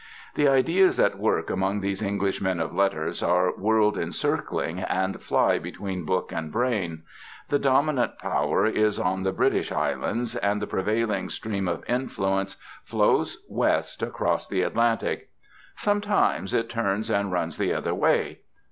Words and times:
The 0.33 0.47
ideas 0.47 0.99
at 0.99 1.19
work 1.19 1.51
among 1.51 1.81
these 1.81 2.01
English 2.01 2.41
men 2.41 2.59
of 2.59 2.73
letters 2.73 3.21
are 3.21 3.55
world 3.55 3.99
encircling 3.99 4.79
and 4.79 5.21
fly 5.21 5.59
between 5.59 6.05
book 6.05 6.31
and 6.31 6.51
brain. 6.51 7.03
The 7.49 7.59
dominant 7.59 8.17
power 8.17 8.65
is 8.65 8.97
on 8.97 9.21
the 9.21 9.31
British 9.31 9.71
Islands, 9.71 10.35
and 10.35 10.59
the 10.59 10.65
prevailing 10.65 11.29
stream 11.29 11.67
of 11.67 11.87
influence 11.87 12.55
flows 12.83 13.43
west 13.47 14.01
across 14.01 14.47
the 14.47 14.63
Atlantic. 14.63 15.29
Sometimes 15.75 16.51
it 16.55 16.67
turns 16.67 17.11
and 17.11 17.31
runs 17.31 17.59
the 17.59 17.71
other 17.71 17.93
way. 17.93 18.39